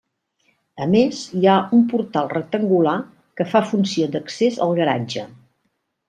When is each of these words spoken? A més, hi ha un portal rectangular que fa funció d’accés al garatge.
A 0.83 0.87
més, 0.93 1.17
hi 1.39 1.41
ha 1.49 1.57
un 1.79 1.83
portal 1.91 2.31
rectangular 2.33 2.95
que 3.41 3.47
fa 3.55 3.61
funció 3.73 4.07
d’accés 4.15 4.57
al 4.67 4.73
garatge. 4.81 5.27